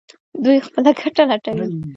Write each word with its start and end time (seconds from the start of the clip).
دوی 0.43 0.57
خپله 0.67 0.91
ګټه 0.99 1.23
لټوي. 1.29 1.65